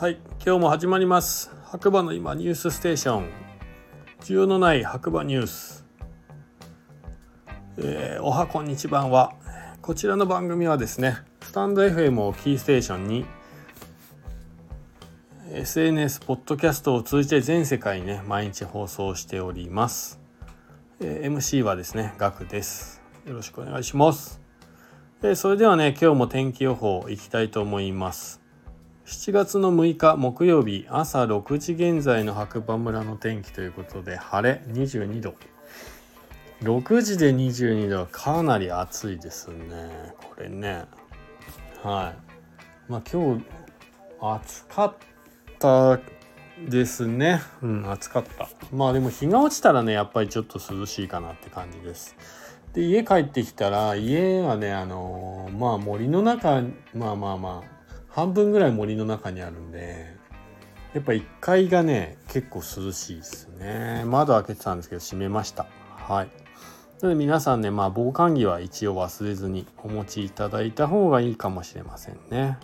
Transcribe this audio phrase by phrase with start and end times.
[0.00, 1.50] はい今日も始まります。
[1.62, 3.28] 白馬の今ニュースステーション。
[4.22, 5.84] 需要のない白馬ニュース、
[7.76, 9.34] えー、おはこんにちばんは。
[9.82, 13.26] こちらの番組はですねスタンド FM をキーステーションに
[15.52, 20.18] SNS ポッドキャストを通じて全世界にね毎日放送しております、
[21.00, 23.02] えー、MC はですねガクです。
[23.26, 24.40] よろしくお願いします。
[25.22, 28.39] えそれではね今日も天気予報いきたいと思います。
[29.10, 35.34] 7月の6日木曜日朝6時現在の白馬村の天気ということで晴れ22度。
[36.62, 40.14] 6時で22度はかなり暑いですね。
[40.16, 40.84] これね。
[41.82, 42.14] は
[42.88, 42.92] い。
[42.92, 43.44] まあ今日
[44.20, 44.94] 暑かっ
[45.58, 45.98] た
[46.68, 47.42] ですね。
[47.62, 48.48] うん暑かった。
[48.72, 52.14] まあでも日が落ちたらねやっぱりちょっと涼しいかなって感じです。
[52.74, 56.62] で家帰ってきたら家はねあのー、まあ森の中
[56.94, 57.79] まあまあまあ
[58.10, 60.16] 半分ぐらい森の中にあるんで
[60.94, 64.02] やっぱ1階がね結構涼しいですね。
[64.06, 65.66] 窓開けてたんですけど閉めました。
[65.96, 66.26] はい。
[67.00, 72.58] なので皆さんねまあ防寒着は一応忘れずにお持ちいただいた方がいいかもしれませんね。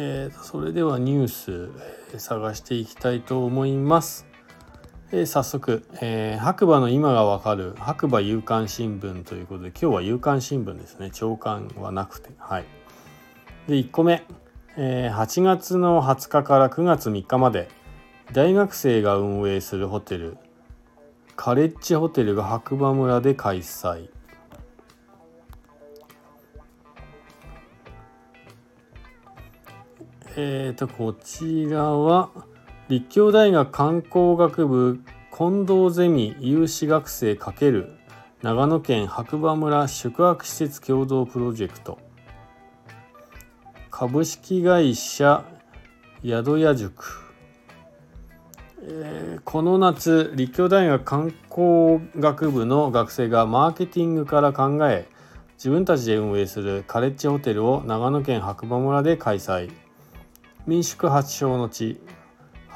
[0.00, 1.70] えー、それではニュース、
[2.14, 4.27] え探していきたいと思います。
[5.10, 11.10] えー、早速、えー、白馬の今がわかる白馬夕刊新聞ということで今日は夕刊新聞ですね。
[11.10, 12.28] 朝刊はなくて。
[12.36, 12.66] はい。
[13.66, 14.22] で1個目、
[14.76, 17.68] えー、8月の20日から9月3日まで
[18.34, 20.36] 大学生が運営するホテル
[21.36, 24.10] カレッジホテルが白馬村で開催。
[30.36, 32.30] えっ、ー、とこちらは
[32.88, 37.88] 立教大学観光学部近藤ゼミ有志学生×
[38.40, 41.98] 長野県白馬村宿泊施設共同プロジェクト。
[43.90, 45.44] 株式会社
[46.24, 47.34] 宿屋塾、
[48.80, 55.08] えー、この夏立教大学観光学部の学生がマーケティングから考え
[55.58, 59.70] 自分たちで運営するカレッジホテルを長野県白馬村で開催。
[60.66, 62.00] 民宿発祥の地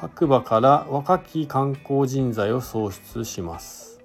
[0.03, 4.01] 白馬から若き観光人材を創出します。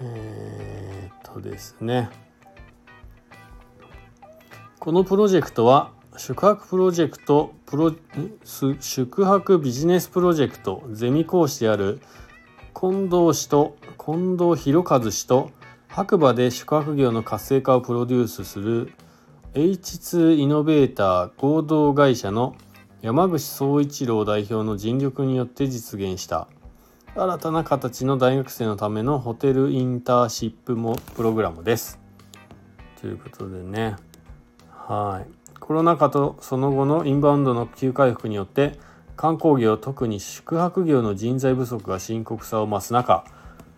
[0.00, 2.10] えー、っとですね
[4.80, 7.94] このプロジェクトは宿泊プロジェクトプロ
[8.80, 12.00] 宿泊ビジネスプロジェクトゼミ講師である
[12.74, 15.52] 近藤氏と近藤博和氏と
[15.86, 18.92] 白馬で宿泊業の活性化をプロデュースする
[19.54, 22.56] H2 イノベーター合同会社の
[23.02, 26.48] 山口総一郎代表の尽力によって実現した
[27.14, 32.00] 新たな形の大学生のためのホテルインターシップもプログラムです。
[32.98, 33.96] ということでね
[34.70, 38.78] はいコロナ禍とその後のインバウンドの急回復によって
[39.16, 43.22] 観光業特に宿泊業の人材不足が深刻さを増す中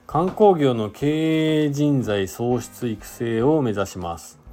[0.06, 4.43] 観光業の経営人材創出育成を目指します。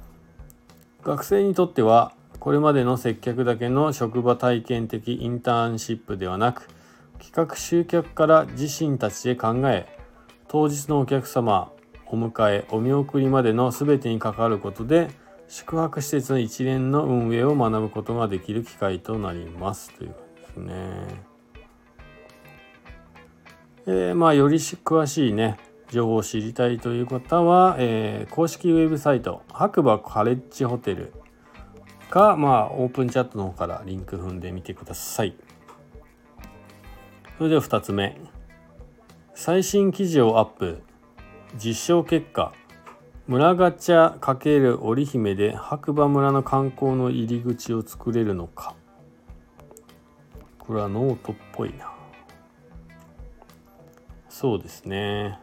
[1.02, 6.68] 学生にとってはこれまでの接客だけの職場体験的インターンシップではなく
[7.18, 9.86] 企画集客から自身たちで考え
[10.46, 11.72] 当日のお客様
[12.06, 15.10] お迎えお見送りまでの全てに関わることで
[15.48, 21.32] 宿泊施設の一連の運営を学ぶことができる機会となりますということですね。
[23.86, 25.58] えー、まあより詳しいね
[25.92, 31.12] 情報を知りたいという方は、えー、公式ウェブサイト白馬カレッジホテル
[32.10, 35.34] か、まあ、オープンチャットの方からリンク踏んでみてください。
[37.38, 38.18] それでは2つ目。
[39.34, 40.82] 最新記事をアップ。
[41.56, 42.52] 実証結果。
[43.26, 48.74] 村ガチャ×織姫で白馬村の観光の入り口を作れるのか。
[50.58, 51.92] これはノートっぽいな。
[54.28, 55.38] そうですね。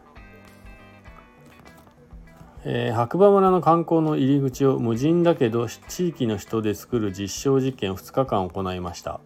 [2.64, 9.20] えー、白馬村の観光の入り口を無人だけど地域の人で作る実証実験を2日間行いました。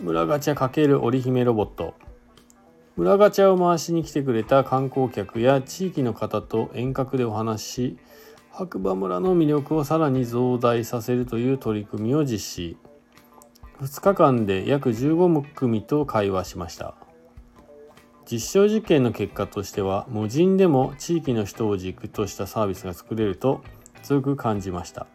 [0.00, 1.94] 村ガチャ×織姫ロボット。
[2.96, 7.98] 村ガチャを回しに来てくれた観光客や地域の方と遠隔でお話しし
[8.50, 12.76] 白馬村の魅力をさらに増大させるという取り組みを実施。
[13.80, 16.94] 2日間で約15組と会話しました。
[18.30, 23.64] 実証実験の結果としては無人でも地域の人を軸としたサービスが作れると
[24.04, 25.08] 強く感じました。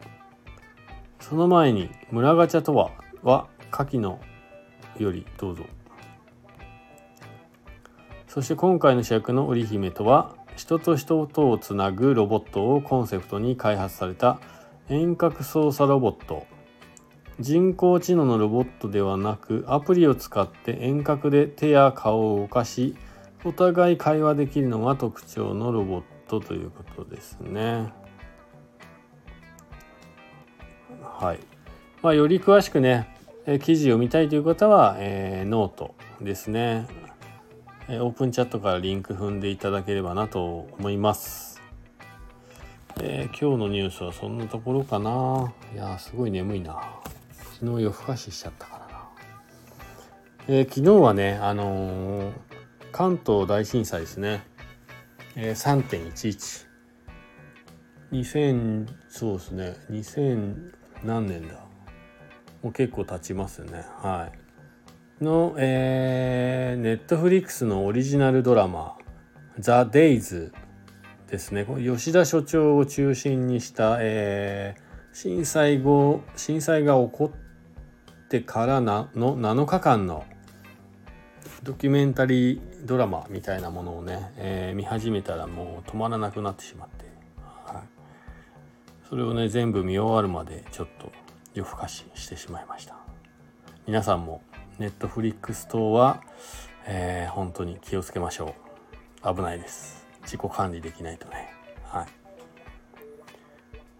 [1.21, 2.91] その前に村ガチャとは
[3.23, 4.19] は下記の
[4.99, 5.63] よりどうぞ。
[8.27, 14.41] そして今回の主役の織姫とは人と人とをつなぐロボットをコンセプトに開発された
[14.89, 16.45] 遠隔操作ロボット。
[17.39, 22.95] 人工知能のロボットではなくアプリを使って遠隔で手や顔を動かし
[23.45, 27.93] お互い会話できるのが特徴のロボットということですね。
[31.03, 31.39] はい。
[32.01, 33.15] まあ、より詳しくね、
[33.45, 36.87] え記事を見たいという方は、えー、ノートですね、
[37.87, 41.61] えオープンチャットからリンク踏んでいただければなと思います。
[42.99, 45.53] えー、今日のニュースはそんなところかな。
[45.71, 46.81] いやすごい眠いな。
[47.59, 48.95] 昨日夜更かししちゃったからな。
[50.47, 52.14] えー、昨日はね、あの、
[52.95, 54.41] 関東大震災ですね。
[55.35, 56.65] えー、3.11。
[58.13, 59.75] 2000そうですね。
[59.89, 60.71] 2000
[61.03, 61.55] 何年だ？
[62.63, 63.83] もう結構経ちますね。
[64.01, 64.29] は
[65.19, 65.21] い。
[65.21, 68.95] のえー、ネットフリックスのオリジナルドラマ
[69.59, 70.53] 「ザ・デイズ
[71.27, 71.65] ですね。
[71.65, 80.23] 吉田所長を中心にした、えー、震災後震災が起こってからなの7日間の
[81.65, 87.05] ドキュメンタリードラマみたいなものをね、えー、見始めたらもう止まらなくなってしまって、
[87.65, 87.83] はい、
[89.09, 91.11] それをね全部見終わるまでちょっと
[91.55, 92.95] 夜更かししてしまいました。
[93.87, 94.43] 皆さんも
[94.77, 96.21] ネットフリックス等は、
[96.85, 98.53] えー、本当に気をつけましょ
[99.23, 99.35] う。
[99.35, 100.05] 危ないです。
[100.21, 101.51] 自己管理できないとね。
[101.85, 102.07] はい。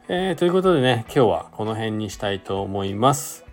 [0.08, 3.44] えー、ということでね今日はこの辺にしたいと思います、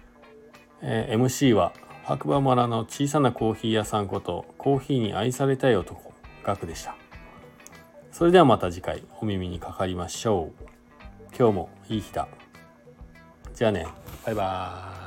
[0.83, 1.73] えー、MC は
[2.05, 6.13] 白馬村の小さなコーヒー屋さんことコーヒーに愛されたい男
[6.43, 6.97] ガクでした。
[8.11, 10.65] それではまた次回お耳にかかりましょう。
[11.37, 12.29] 今日もいい日だ。
[13.55, 13.87] じゃあね。
[14.27, 15.02] バイバーイ。